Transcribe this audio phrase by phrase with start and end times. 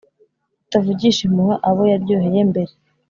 [0.57, 2.71] Rutavugisha impuha abo yaryoheye mbere,